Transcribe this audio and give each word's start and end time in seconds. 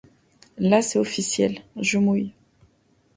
Là, 0.57 0.81
c’est 0.81 0.97
officiel: 0.97 1.59
je 1.79 1.99
mouille. 1.99 2.33